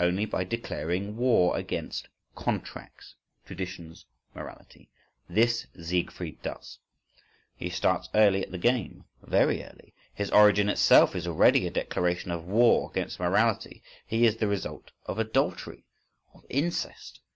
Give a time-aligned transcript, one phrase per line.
[0.00, 3.14] Only by declaring war against "contracts"
[3.46, 4.90] (traditions, morality).
[5.30, 6.80] This Siegfried does.
[7.56, 12.44] He starts early at the game, very early—his origin itself is already a declaration of
[12.44, 15.84] war against morality—he is the result of adultery,
[16.34, 17.20] of incest.